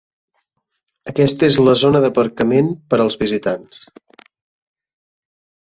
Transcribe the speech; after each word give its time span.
Aquesta 1.11 1.49
és 1.49 1.57
la 1.67 1.75
zona 1.83 2.01
d'aparcament 2.05 2.71
per 2.95 3.01
als 3.05 3.21
visitants. 3.25 3.85